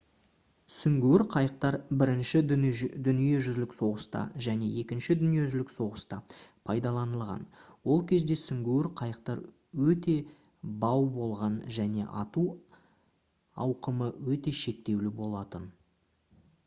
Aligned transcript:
сүңгуір 0.75 1.21
қайықтар 1.33 1.75
бірінші 2.01 2.39
дүниежүзілік 2.51 3.73
соғыста 3.79 4.21
және 4.45 4.69
екінші 4.83 5.15
дүниежүзілік 5.19 5.73
соғыста 5.73 6.17
пайдаланылған 6.69 7.43
ол 7.95 8.01
кезде 8.13 8.37
сүңгуір 8.45 8.89
қайықтар 9.03 9.43
өте 9.91 10.15
бау 10.85 11.05
болған 11.19 11.59
және 11.77 12.07
ату 12.23 12.47
ауқымы 13.67 14.09
өте 14.37 14.55
шектеулі 14.63 15.13
болатын 15.21 15.69